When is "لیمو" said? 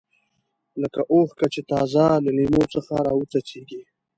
2.37-2.63